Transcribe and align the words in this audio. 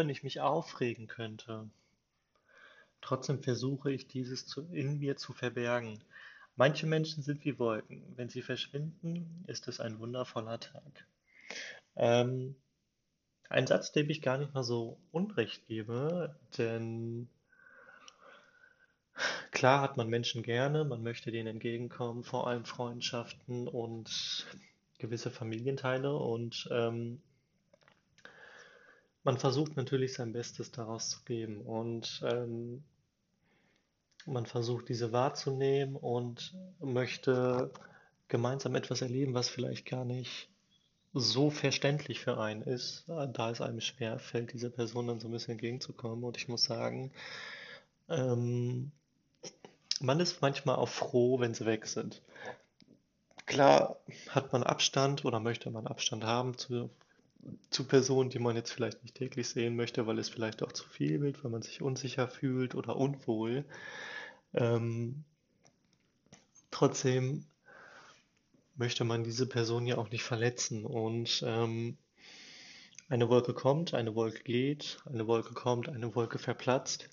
wenn 0.00 0.08
ich 0.08 0.22
mich 0.22 0.40
aufregen 0.40 1.08
könnte, 1.08 1.68
trotzdem 3.02 3.42
versuche 3.42 3.92
ich 3.92 4.08
dieses 4.08 4.46
zu, 4.46 4.62
in 4.72 4.98
mir 4.98 5.18
zu 5.18 5.34
verbergen. 5.34 6.02
Manche 6.56 6.86
Menschen 6.86 7.22
sind 7.22 7.44
wie 7.44 7.58
Wolken. 7.58 8.02
Wenn 8.16 8.30
sie 8.30 8.40
verschwinden, 8.40 9.44
ist 9.46 9.68
es 9.68 9.78
ein 9.78 9.98
wundervoller 9.98 10.58
Tag. 10.58 11.06
Ähm, 11.96 12.56
ein 13.50 13.66
Satz, 13.66 13.92
dem 13.92 14.08
ich 14.08 14.22
gar 14.22 14.38
nicht 14.38 14.54
mal 14.54 14.64
so 14.64 14.98
Unrecht 15.12 15.66
gebe, 15.66 16.34
denn 16.56 17.28
klar 19.50 19.82
hat 19.82 19.98
man 19.98 20.08
Menschen 20.08 20.42
gerne, 20.42 20.86
man 20.86 21.02
möchte 21.02 21.30
denen 21.30 21.48
entgegenkommen, 21.48 22.24
vor 22.24 22.46
allem 22.48 22.64
Freundschaften 22.64 23.68
und 23.68 24.46
gewisse 24.98 25.30
Familienteile 25.30 26.16
und 26.16 26.70
ähm, 26.72 27.20
man 29.22 29.38
versucht 29.38 29.76
natürlich 29.76 30.14
sein 30.14 30.32
Bestes 30.32 30.72
daraus 30.72 31.10
zu 31.10 31.22
geben 31.24 31.60
und 31.60 32.22
ähm, 32.24 32.82
man 34.26 34.46
versucht 34.46 34.88
diese 34.88 35.12
wahrzunehmen 35.12 35.96
und 35.96 36.54
möchte 36.80 37.70
gemeinsam 38.28 38.74
etwas 38.74 39.02
erleben, 39.02 39.34
was 39.34 39.48
vielleicht 39.48 39.86
gar 39.86 40.04
nicht 40.04 40.48
so 41.12 41.50
verständlich 41.50 42.20
für 42.20 42.38
einen 42.38 42.62
ist, 42.62 43.04
da 43.08 43.50
es 43.50 43.60
einem 43.60 43.80
schwer 43.80 44.18
fällt, 44.18 44.52
dieser 44.52 44.70
Person 44.70 45.08
dann 45.08 45.20
so 45.20 45.26
ein 45.28 45.32
bisschen 45.32 45.52
entgegenzukommen. 45.52 46.22
Und 46.22 46.36
ich 46.36 46.46
muss 46.48 46.64
sagen, 46.64 47.10
ähm, 48.08 48.92
man 50.00 50.20
ist 50.20 50.40
manchmal 50.40 50.76
auch 50.76 50.88
froh, 50.88 51.40
wenn 51.40 51.54
sie 51.54 51.66
weg 51.66 51.86
sind. 51.86 52.22
Klar 53.46 53.96
hat 54.28 54.52
man 54.52 54.62
Abstand 54.62 55.24
oder 55.24 55.40
möchte 55.40 55.70
man 55.70 55.88
Abstand 55.88 56.22
haben 56.22 56.56
zu, 56.56 56.90
zu 57.70 57.84
Personen, 57.86 58.30
die 58.30 58.38
man 58.38 58.56
jetzt 58.56 58.72
vielleicht 58.72 59.02
nicht 59.02 59.14
täglich 59.14 59.48
sehen 59.48 59.76
möchte, 59.76 60.06
weil 60.06 60.18
es 60.18 60.28
vielleicht 60.28 60.62
auch 60.62 60.72
zu 60.72 60.88
viel 60.88 61.20
wird, 61.20 61.42
weil 61.42 61.50
man 61.50 61.62
sich 61.62 61.82
unsicher 61.82 62.28
fühlt 62.28 62.74
oder 62.74 62.96
unwohl. 62.96 63.64
Ähm, 64.54 65.24
trotzdem 66.70 67.44
möchte 68.76 69.04
man 69.04 69.24
diese 69.24 69.46
Person 69.46 69.86
ja 69.86 69.98
auch 69.98 70.10
nicht 70.10 70.22
verletzen. 70.22 70.84
Und 70.84 71.42
ähm, 71.46 71.96
eine 73.08 73.28
Wolke 73.28 73.54
kommt, 73.54 73.94
eine 73.94 74.14
Wolke 74.14 74.42
geht, 74.42 74.98
eine 75.04 75.26
Wolke 75.26 75.52
kommt, 75.54 75.88
eine 75.88 76.14
Wolke 76.14 76.38
verplatzt. 76.38 77.08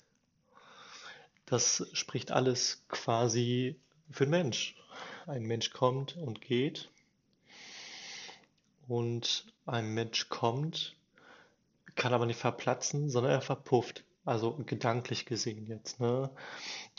Das 1.46 1.88
spricht 1.92 2.30
alles 2.30 2.84
quasi 2.88 3.76
für 4.10 4.24
den 4.24 4.30
Mensch. 4.30 4.76
Ein 5.26 5.42
Mensch 5.42 5.70
kommt 5.70 6.16
und 6.16 6.40
geht. 6.40 6.90
Und 8.88 9.46
ein 9.66 9.92
Mensch 9.92 10.28
kommt, 10.28 10.96
kann 11.94 12.14
aber 12.14 12.26
nicht 12.26 12.40
verplatzen, 12.40 13.10
sondern 13.10 13.32
er 13.32 13.42
verpufft. 13.42 14.04
Also 14.24 14.52
gedanklich 14.66 15.24
gesehen 15.24 15.66
jetzt. 15.66 16.00
Ne? 16.00 16.30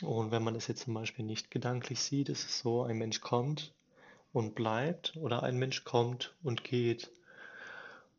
Und 0.02 0.30
wenn 0.30 0.42
man 0.42 0.54
es 0.56 0.66
jetzt 0.66 0.84
zum 0.84 0.94
Beispiel 0.94 1.24
nicht 1.24 1.50
gedanklich 1.50 2.00
sieht, 2.00 2.28
ist 2.28 2.44
es 2.44 2.60
so, 2.60 2.82
ein 2.82 2.96
Mensch 2.96 3.20
kommt 3.20 3.72
und 4.32 4.54
bleibt 4.54 5.16
oder 5.16 5.42
ein 5.42 5.56
Mensch 5.56 5.84
kommt 5.84 6.34
und 6.42 6.64
geht. 6.64 7.10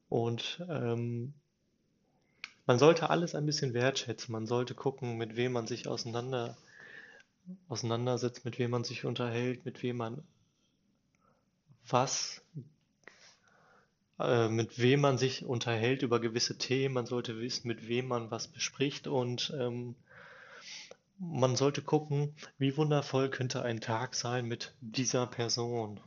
Und 0.09 0.63
ähm, 0.69 1.33
man 2.65 2.79
sollte 2.79 3.09
alles 3.09 3.35
ein 3.35 3.45
bisschen 3.45 3.73
wertschätzen. 3.73 4.31
Man 4.31 4.47
sollte 4.47 4.75
gucken, 4.75 5.17
mit 5.17 5.35
wem 5.35 5.53
man 5.53 5.67
sich 5.67 5.87
auseinander, 5.87 6.57
auseinandersetzt, 7.67 8.45
mit 8.45 8.59
wem 8.59 8.71
man 8.71 8.83
sich 8.83 9.05
unterhält, 9.05 9.65
mit 9.65 9.83
wem 9.83 9.97
man 9.97 10.23
was, 11.87 12.41
äh, 14.23 14.49
mit 14.49 14.79
wem 14.79 15.01
man 15.01 15.17
sich 15.17 15.45
unterhält 15.45 16.01
über 16.01 16.19
gewisse 16.19 16.57
Themen. 16.57 16.93
Man 16.93 17.05
sollte 17.05 17.39
wissen, 17.39 17.67
mit 17.67 17.87
wem 17.87 18.07
man 18.07 18.31
was 18.31 18.47
bespricht 18.47 19.07
und 19.07 19.53
ähm, 19.57 19.95
man 21.19 21.55
sollte 21.55 21.81
gucken, 21.81 22.33
wie 22.57 22.75
wundervoll 22.77 23.29
könnte 23.29 23.61
ein 23.61 23.79
Tag 23.79 24.15
sein 24.15 24.45
mit 24.45 24.73
dieser 24.81 25.27
Person 25.27 25.99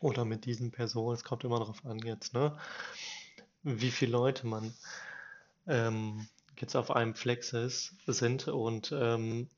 oder 0.00 0.24
mit 0.24 0.44
diesen 0.44 0.70
Personen. 0.70 1.14
Es 1.14 1.24
kommt 1.24 1.44
immer 1.44 1.58
darauf 1.58 1.84
an 1.86 1.98
jetzt, 2.00 2.34
ne? 2.34 2.56
Wie 3.62 3.90
viele 3.90 4.12
Leute 4.12 4.46
man 4.46 4.74
ähm, 5.66 6.28
jetzt 6.58 6.76
auf 6.76 6.90
einem 6.90 7.14
Flex 7.14 7.52
ist, 7.52 7.94
sind 8.06 8.48
und 8.48 8.92
ähm, 8.92 9.48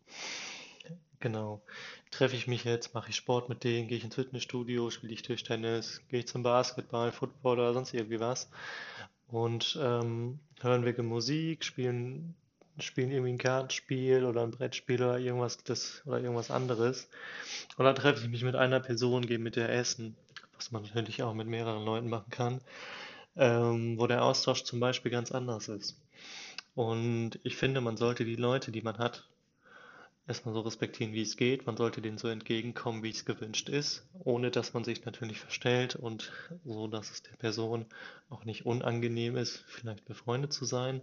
genau. 1.22 1.62
Treffe 2.10 2.36
ich 2.36 2.46
mich 2.46 2.64
jetzt, 2.64 2.92
mache 2.92 3.10
ich 3.10 3.16
Sport 3.16 3.48
mit 3.48 3.64
denen, 3.64 3.88
gehe 3.88 3.96
ich 3.96 4.04
ins 4.04 4.16
Fitnessstudio, 4.16 4.90
spiele 4.90 5.14
ich 5.14 5.22
Tischtennis, 5.22 6.02
gehe 6.10 6.20
ich 6.20 6.28
zum 6.28 6.42
Basketball, 6.42 7.12
Football 7.12 7.60
oder 7.60 7.72
sonst 7.72 7.94
irgendwie 7.94 8.20
was. 8.20 8.50
Und 9.28 9.78
ähm, 9.80 10.38
hören 10.60 10.84
wir 10.84 11.02
Musik, 11.02 11.64
spielen 11.64 12.34
spielen 12.78 13.10
irgendwie 13.10 13.32
ein 13.32 13.38
Kartenspiel 13.38 14.24
oder 14.24 14.42
ein 14.42 14.50
Brettspiel 14.50 15.02
oder 15.02 15.18
irgendwas 15.18 15.58
das 15.64 16.02
oder 16.06 16.20
irgendwas 16.20 16.50
anderes. 16.50 17.08
Und 17.76 17.84
dann 17.84 17.94
treffe 17.94 18.22
ich 18.24 18.30
mich 18.30 18.44
mit 18.44 18.56
einer 18.56 18.80
Person, 18.80 19.26
gehe 19.26 19.38
mit 19.38 19.56
der 19.56 19.70
essen, 19.70 20.16
was 20.56 20.72
man 20.72 20.82
natürlich 20.82 21.22
auch 21.22 21.34
mit 21.34 21.46
mehreren 21.46 21.84
Leuten 21.84 22.08
machen 22.08 22.30
kann, 22.30 22.60
ähm, 23.36 23.98
wo 23.98 24.06
der 24.06 24.24
Austausch 24.24 24.64
zum 24.64 24.80
Beispiel 24.80 25.10
ganz 25.10 25.32
anders 25.32 25.68
ist. 25.68 26.00
Und 26.74 27.38
ich 27.42 27.56
finde, 27.56 27.80
man 27.80 27.96
sollte 27.96 28.24
die 28.24 28.36
Leute, 28.36 28.72
die 28.72 28.82
man 28.82 28.98
hat, 28.98 29.28
erstmal 30.26 30.54
so 30.54 30.60
respektieren, 30.60 31.12
wie 31.12 31.22
es 31.22 31.36
geht. 31.36 31.66
Man 31.66 31.76
sollte 31.76 32.00
denen 32.00 32.18
so 32.18 32.28
entgegenkommen, 32.28 33.02
wie 33.02 33.10
es 33.10 33.24
gewünscht 33.24 33.68
ist, 33.68 34.06
ohne 34.24 34.50
dass 34.50 34.74
man 34.74 34.84
sich 34.84 35.04
natürlich 35.04 35.40
verstellt 35.40 35.96
und 35.96 36.32
so, 36.64 36.86
dass 36.86 37.10
es 37.10 37.22
der 37.22 37.36
Person 37.36 37.86
auch 38.30 38.44
nicht 38.44 38.66
unangenehm 38.66 39.36
ist, 39.36 39.64
vielleicht 39.66 40.04
befreundet 40.04 40.52
zu 40.52 40.64
sein 40.64 41.02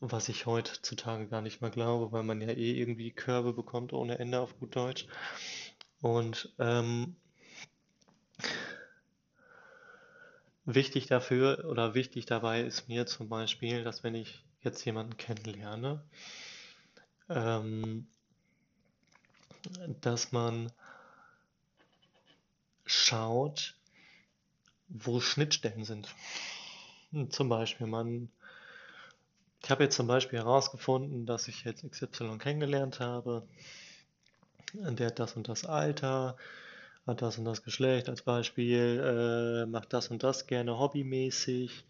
was 0.00 0.28
ich 0.28 0.46
heutzutage 0.46 1.26
gar 1.26 1.42
nicht 1.42 1.60
mehr 1.60 1.70
glaube, 1.70 2.12
weil 2.12 2.22
man 2.22 2.40
ja 2.40 2.50
eh 2.50 2.72
irgendwie 2.72 3.10
Körbe 3.10 3.52
bekommt 3.52 3.92
ohne 3.92 4.18
Ende 4.18 4.40
auf 4.40 4.58
gut 4.58 4.76
Deutsch. 4.76 5.06
Und 6.00 6.52
ähm, 6.58 7.16
wichtig 10.64 11.06
dafür 11.06 11.66
oder 11.68 11.94
wichtig 11.94 12.26
dabei 12.26 12.62
ist 12.62 12.88
mir 12.88 13.06
zum 13.06 13.28
Beispiel, 13.28 13.82
dass 13.82 14.04
wenn 14.04 14.14
ich 14.14 14.44
jetzt 14.62 14.84
jemanden 14.84 15.16
kennenlerne, 15.16 16.02
ähm, 17.28 18.06
dass 20.00 20.32
man 20.32 20.72
schaut, 22.84 23.76
wo 24.88 25.20
Schnittstellen 25.20 25.84
sind. 25.84 26.14
Zum 27.30 27.48
Beispiel, 27.48 27.86
man 27.86 28.30
ich 29.62 29.70
habe 29.70 29.84
jetzt 29.84 29.96
zum 29.96 30.06
Beispiel 30.06 30.38
herausgefunden, 30.38 31.26
dass 31.26 31.48
ich 31.48 31.64
jetzt 31.64 31.84
XY 31.90 32.38
kennengelernt 32.38 33.00
habe. 33.00 33.46
Der 34.72 35.08
hat 35.08 35.18
das 35.18 35.34
und 35.34 35.48
das 35.48 35.64
Alter, 35.64 36.36
hat 37.06 37.22
das 37.22 37.38
und 37.38 37.44
das 37.44 37.62
Geschlecht 37.62 38.08
als 38.08 38.22
Beispiel, 38.22 39.64
äh, 39.64 39.66
macht 39.66 39.92
das 39.92 40.08
und 40.08 40.22
das 40.22 40.46
gerne 40.46 40.78
hobbymäßig. 40.78 41.84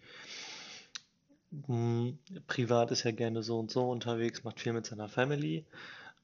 Hm, 1.67 2.19
privat 2.47 2.91
ist 2.91 3.05
er 3.05 3.13
gerne 3.13 3.43
so 3.43 3.59
und 3.59 3.71
so 3.71 3.91
unterwegs, 3.91 4.45
macht 4.45 4.61
viel 4.61 4.73
mit 4.73 4.87
seiner 4.87 5.09
Family. 5.09 5.65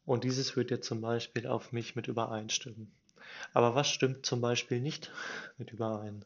Und 0.06 0.24
dieses 0.24 0.56
wird 0.56 0.70
jetzt 0.70 0.86
zum 0.86 1.00
Beispiel 1.00 1.46
auf 1.46 1.72
mich 1.72 1.96
mit 1.96 2.08
übereinstimmen. 2.08 2.92
Aber 3.54 3.74
was 3.74 3.88
stimmt 3.88 4.26
zum 4.26 4.40
Beispiel 4.40 4.80
nicht 4.80 5.10
mit 5.58 5.70
überein? 5.70 6.24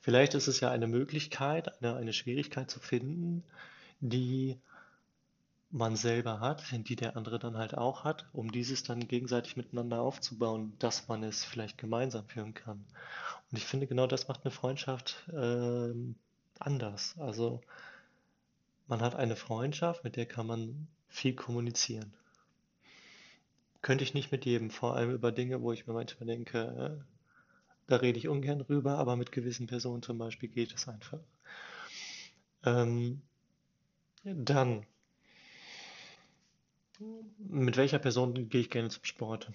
Vielleicht 0.00 0.34
ist 0.34 0.46
es 0.46 0.60
ja 0.60 0.70
eine 0.70 0.86
Möglichkeit, 0.86 1.82
eine, 1.82 1.96
eine 1.96 2.12
Schwierigkeit 2.12 2.70
zu 2.70 2.80
finden, 2.80 3.42
die 4.00 4.58
man 5.70 5.96
selber 5.96 6.40
hat, 6.40 6.62
die 6.72 6.96
der 6.96 7.16
andere 7.16 7.38
dann 7.38 7.58
halt 7.58 7.76
auch 7.76 8.04
hat, 8.04 8.26
um 8.32 8.50
dieses 8.50 8.84
dann 8.84 9.06
gegenseitig 9.06 9.56
miteinander 9.56 10.00
aufzubauen, 10.00 10.72
dass 10.78 11.08
man 11.08 11.22
es 11.22 11.44
vielleicht 11.44 11.76
gemeinsam 11.76 12.26
führen 12.26 12.54
kann. 12.54 12.86
Und 13.50 13.58
ich 13.58 13.66
finde, 13.66 13.86
genau 13.86 14.06
das 14.06 14.28
macht 14.28 14.44
eine 14.44 14.50
Freundschaft 14.50 15.28
äh, 15.30 15.92
anders. 16.58 17.16
Also 17.18 17.60
man 18.88 19.00
hat 19.02 19.14
eine 19.14 19.36
Freundschaft, 19.36 20.02
mit 20.02 20.16
der 20.16 20.26
kann 20.26 20.46
man 20.46 20.88
viel 21.08 21.34
kommunizieren. 21.34 22.12
Könnte 23.82 24.02
ich 24.02 24.14
nicht 24.14 24.32
mit 24.32 24.44
jedem, 24.44 24.70
vor 24.70 24.96
allem 24.96 25.12
über 25.12 25.30
Dinge, 25.30 25.62
wo 25.62 25.72
ich 25.72 25.86
mir 25.86 25.92
manchmal 25.92 26.26
denke, 26.26 26.98
äh, 26.98 27.04
da 27.86 27.96
rede 27.96 28.18
ich 28.18 28.28
ungern 28.28 28.58
drüber, 28.58 28.98
aber 28.98 29.16
mit 29.16 29.30
gewissen 29.30 29.66
Personen 29.66 30.02
zum 30.02 30.18
Beispiel 30.18 30.48
geht 30.48 30.74
es 30.74 30.88
einfach. 30.88 31.20
Ähm, 32.64 33.22
dann, 34.24 34.84
mit 37.38 37.76
welcher 37.76 37.98
Person 37.98 38.48
gehe 38.48 38.62
ich 38.62 38.70
gerne 38.70 38.88
zum 38.88 39.04
Sport? 39.04 39.50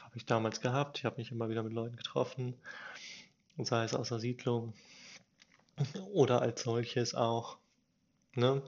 Habe 0.00 0.16
ich 0.16 0.24
damals 0.24 0.60
gehabt. 0.60 0.98
Ich 0.98 1.04
habe 1.04 1.16
mich 1.16 1.32
immer 1.32 1.48
wieder 1.48 1.62
mit 1.62 1.72
Leuten 1.72 1.96
getroffen, 1.96 2.54
sei 3.58 3.84
es 3.84 3.94
aus 3.94 4.10
der 4.10 4.20
Siedlung 4.20 4.72
oder 6.12 6.40
als 6.42 6.62
solches 6.62 7.14
auch. 7.14 7.58
Ne? 8.36 8.62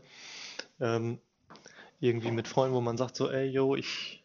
Ähm, 0.80 1.18
irgendwie 2.00 2.30
mit 2.30 2.48
Freunden, 2.48 2.74
wo 2.74 2.80
man 2.80 2.96
sagt 2.96 3.16
so, 3.16 3.30
ey, 3.30 3.48
yo, 3.48 3.74
ich 3.74 4.24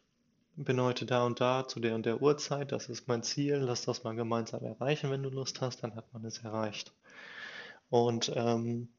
bin 0.56 0.80
heute 0.80 1.06
da 1.06 1.26
und 1.26 1.42
da 1.42 1.68
zu 1.68 1.80
der 1.80 1.96
und 1.96 2.06
der 2.06 2.22
Uhrzeit, 2.22 2.72
das 2.72 2.90
ist 2.90 3.08
mein 3.08 3.24
Ziel, 3.24 3.56
lass 3.56 3.86
das 3.86 4.04
mal 4.04 4.16
gemeinsam 4.16 4.64
erreichen, 4.64 5.10
wenn 5.10 5.24
du 5.24 5.30
Lust 5.30 5.62
hast, 5.62 5.84
dann 5.84 5.96
hat 5.96 6.14
man 6.14 6.24
es 6.26 6.40
erreicht. 6.40 6.94
Und 7.90 8.32
ähm, 8.36 8.90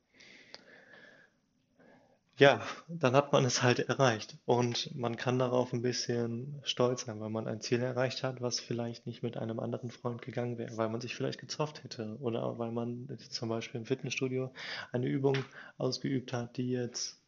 ja, 2.37 2.61
dann 2.89 3.15
hat 3.15 3.33
man 3.33 3.45
es 3.45 3.63
halt 3.63 3.79
erreicht. 3.79 4.37
Und 4.45 4.95
man 4.97 5.17
kann 5.17 5.39
darauf 5.39 5.73
ein 5.73 5.83
bisschen 5.83 6.61
stolz 6.65 7.05
sein, 7.05 7.21
weil 7.21 7.31
man 7.31 7.47
ein 7.47 7.61
Ziel 7.61 7.81
erreicht 7.81 8.23
hat, 8.25 8.41
was 8.41 8.59
vielleicht 8.61 9.07
nicht 9.07 9.23
mit 9.23 9.37
einem 9.37 9.61
anderen 9.61 9.91
Freund 9.91 10.21
gegangen 10.21 10.59
wäre, 10.59 10.77
weil 10.77 10.89
man 10.89 11.01
sich 11.01 11.15
vielleicht 11.15 11.41
gezofft 11.41 11.85
hätte 11.85 12.17
oder 12.21 12.59
weil 12.59 12.73
man 12.73 13.09
zum 13.31 13.49
Beispiel 13.49 13.81
im 13.81 13.87
Fitnessstudio 13.87 14.53
eine 14.93 15.07
Übung 15.07 15.37
ausgeübt 15.79 16.33
hat, 16.33 16.57
die 16.57 16.71
jetzt 16.71 17.21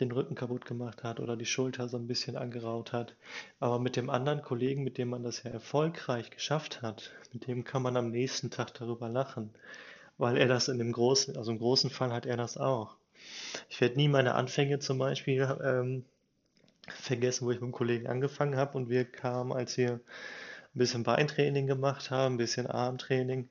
den 0.00 0.10
Rücken 0.10 0.34
kaputt 0.34 0.64
gemacht 0.64 1.04
hat 1.04 1.20
oder 1.20 1.36
die 1.36 1.46
Schulter 1.46 1.88
so 1.88 1.96
ein 1.98 2.08
bisschen 2.08 2.36
angeraut 2.36 2.92
hat. 2.92 3.14
Aber 3.60 3.78
mit 3.78 3.94
dem 3.96 4.10
anderen 4.10 4.42
Kollegen, 4.42 4.82
mit 4.84 4.98
dem 4.98 5.10
man 5.10 5.22
das 5.22 5.42
ja 5.42 5.50
erfolgreich 5.50 6.30
geschafft 6.30 6.82
hat, 6.82 7.12
mit 7.32 7.46
dem 7.46 7.62
kann 7.64 7.82
man 7.82 7.96
am 7.96 8.10
nächsten 8.10 8.50
Tag 8.50 8.74
darüber 8.74 9.08
lachen, 9.08 9.50
weil 10.18 10.36
er 10.36 10.48
das 10.48 10.68
in 10.68 10.78
dem 10.78 10.92
großen, 10.92 11.36
also 11.36 11.52
im 11.52 11.58
großen 11.58 11.90
Fall 11.90 12.12
hat 12.12 12.26
er 12.26 12.36
das 12.36 12.56
auch. 12.56 12.96
Ich 13.68 13.80
werde 13.80 13.96
nie 13.96 14.08
meine 14.08 14.34
Anfänge 14.34 14.78
zum 14.78 14.98
Beispiel 14.98 15.56
ähm, 15.62 16.04
vergessen, 16.88 17.46
wo 17.46 17.50
ich 17.50 17.56
mit 17.56 17.64
einem 17.64 17.72
Kollegen 17.72 18.06
angefangen 18.06 18.56
habe 18.56 18.76
und 18.76 18.88
wir 18.88 19.04
kamen, 19.04 19.52
als 19.52 19.76
wir 19.76 19.92
ein 19.94 20.00
bisschen 20.78 21.02
Beintraining 21.02 21.66
gemacht 21.66 22.10
haben, 22.10 22.34
ein 22.34 22.38
bisschen 22.38 22.66
Armtraining. 22.66 23.48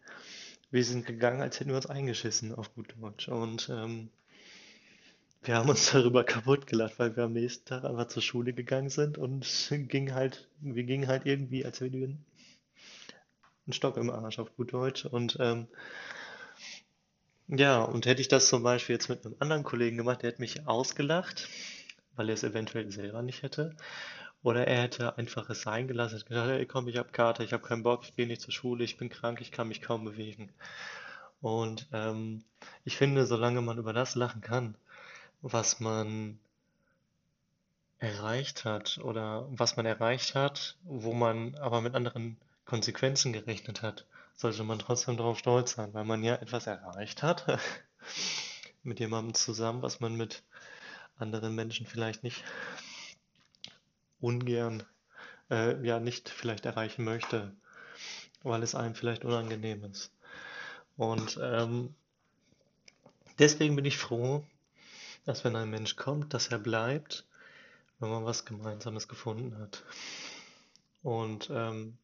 Wir 0.72 0.84
sind 0.84 1.06
gegangen, 1.06 1.42
als 1.42 1.60
hätten 1.60 1.70
wir 1.70 1.78
uns 1.78 1.86
eingeschissen, 1.86 2.54
auf 2.54 2.74
gut 2.74 2.96
Deutsch. 3.00 3.28
Und 3.28 3.70
ähm, 3.70 4.10
wir 5.44 5.56
haben 5.56 5.70
uns 5.70 5.90
darüber 5.92 6.24
kaputt 6.24 6.68
gelacht, 6.68 7.00
weil 7.00 7.16
wir 7.16 7.24
am 7.24 7.34
nächsten 7.34 7.66
Tag 7.66 7.86
einfach 7.86 8.08
zur 8.08 8.22
Schule 8.22 8.54
gegangen 8.54 8.90
sind 8.90 9.18
und 9.18 9.46
ging 9.88 10.14
halt, 10.14 10.48
wir 10.60 10.84
gingen 10.84 11.08
halt 11.08 11.26
irgendwie, 11.26 11.66
als 11.66 11.82
wären 11.82 11.94
wir 11.94 12.08
einen 12.08 13.74
Stock 13.74 13.98
im 13.98 14.10
Arsch, 14.10 14.40
auf 14.40 14.56
gut 14.56 14.74
Deutsch. 14.74 15.06
Und 15.06 15.38
ähm, 15.40 15.68
ja, 17.48 17.82
und 17.84 18.06
hätte 18.06 18.22
ich 18.22 18.28
das 18.28 18.48
zum 18.48 18.64
Beispiel 18.64 18.96
jetzt 18.96 19.10
mit 19.10 19.26
einem 19.26 19.36
anderen 19.40 19.64
Kollegen 19.64 19.98
gemacht, 19.98 20.22
der 20.22 20.32
hätte 20.32 20.42
mich 20.42 20.68
ausgelacht, 20.68 21.48
weil 22.16 22.30
er 22.30 22.36
es 22.36 22.44
eventuell 22.44 22.92
selber 22.92 23.22
nicht 23.22 23.44
hätte. 23.44 23.76
Oder 24.44 24.68
er 24.68 24.84
hätte 24.84 25.18
einfach 25.18 25.50
es 25.50 25.62
sein 25.62 25.88
gelassen, 25.88 26.18
hätte 26.18 26.30
gesagt, 26.30 26.50
hey 26.50 26.66
komm, 26.66 26.88
ich 26.88 26.98
habe 26.98 27.12
Kater, 27.12 27.44
ich 27.44 27.54
habe 27.54 27.66
keinen 27.66 27.84
Bock, 27.84 28.04
ich 28.04 28.16
gehe 28.16 28.28
nicht 28.28 28.42
zur 28.42 28.54
Schule, 28.54 28.84
ich 28.84 28.98
bin 28.98 29.10
krank, 29.10 29.40
ich 29.42 29.52
kann 29.52 29.70
mich 29.70 29.82
kaum 29.82 30.04
bewegen. 30.06 30.52
Und 31.42 31.88
ähm, 31.94 32.44
ich 32.86 32.98
finde, 32.98 33.26
solange 33.26 33.62
man 33.62 33.78
über 33.78 33.94
das 33.94 34.16
lachen 34.16 34.42
kann, 34.42 34.76
was 35.42 35.80
man 35.80 36.40
erreicht 38.00 38.66
hat 38.66 39.00
oder 39.00 39.48
was 39.50 39.78
man 39.78 39.86
erreicht 39.86 40.36
hat, 40.36 40.78
wo 40.84 41.14
man 41.14 41.56
aber 41.56 41.82
mit 41.82 41.96
anderen 41.96 42.38
Konsequenzen 42.66 43.34
gerechnet 43.34 43.82
hat, 43.82 44.06
sollte 44.36 44.64
man 44.64 44.80
trotzdem 44.80 45.18
darauf 45.18 45.40
stolz 45.40 45.74
sein, 45.74 45.94
weil 45.94 46.06
man 46.06 46.24
ja 46.24 46.36
etwas 46.36 46.68
erreicht 46.68 47.24
hat 47.24 47.60
mit 48.84 49.00
jemandem 49.00 49.34
zusammen, 49.34 49.82
was 49.82 50.00
man 50.00 50.16
mit 50.16 50.44
anderen 51.18 51.56
Menschen 51.56 51.86
vielleicht 51.86 52.24
nicht 52.24 52.44
ungern, 54.20 54.84
äh, 55.50 55.86
ja, 55.86 56.00
nicht 56.00 56.30
vielleicht 56.30 56.66
erreichen 56.66 57.04
möchte, 57.04 57.56
weil 58.44 58.64
es 58.64 58.76
einem 58.76 58.96
vielleicht 58.96 59.26
unangenehm 59.26 59.84
ist. 59.86 60.12
Und 60.98 61.40
ähm, 61.42 61.94
deswegen 63.40 63.76
bin 63.76 63.86
ich 63.86 63.98
froh, 63.98 64.44
dass 65.26 65.44
wenn 65.44 65.56
ein 65.56 65.70
Mensch 65.70 65.96
kommt, 65.96 66.34
dass 66.34 66.48
er 66.48 66.60
bleibt, 66.60 67.26
wenn 68.00 68.10
man 68.10 68.26
was 68.26 68.46
Gemeinsames 68.46 69.08
gefunden 69.08 69.58
hat. 69.58 69.84
Und 71.02 71.50
ähm, 71.52 71.98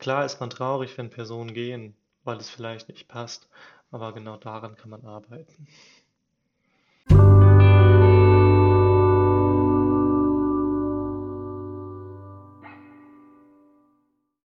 klar 0.00 0.24
ist 0.24 0.40
man 0.40 0.50
traurig, 0.50 0.98
wenn 0.98 1.10
Personen 1.10 1.54
gehen, 1.54 1.96
weil 2.24 2.38
es 2.38 2.50
vielleicht 2.50 2.88
nicht 2.88 3.08
passt, 3.08 3.48
aber 3.92 4.12
genau 4.12 4.36
daran 4.36 4.74
kann 4.76 4.90
man 4.90 5.04
arbeiten. 5.04 5.68